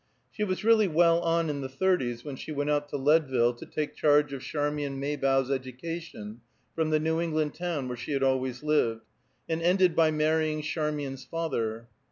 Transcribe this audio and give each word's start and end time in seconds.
She 0.31 0.43
was 0.43 0.63
really 0.63 0.87
well 0.87 1.19
on 1.19 1.47
in 1.47 1.61
the 1.61 1.69
thirties 1.69 2.25
when 2.25 2.35
she 2.35 2.51
went 2.51 2.71
out 2.71 2.89
to 2.89 2.97
Leadville 2.97 3.53
to 3.53 3.67
take 3.67 3.93
charge 3.93 4.33
of 4.33 4.41
Charmian 4.41 4.99
Maybough's 4.99 5.51
education 5.51 6.41
from 6.73 6.89
the 6.89 6.99
New 6.99 7.21
England 7.21 7.53
town 7.53 7.87
where 7.87 7.95
she 7.97 8.13
had 8.13 8.23
always 8.23 8.63
lived, 8.63 9.05
and 9.47 9.61
ended 9.61 9.95
by 9.95 10.09
marrying 10.09 10.63
Charmian's 10.63 11.25
father. 11.25 11.87